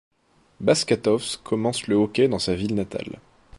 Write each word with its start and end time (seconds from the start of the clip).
Baškatovs 0.61 1.37
commence 1.43 1.85
le 1.85 1.93
hockey 1.93 2.27
dans 2.27 2.39
sa 2.39 2.55
ville 2.55 2.73
natale. 2.73 3.19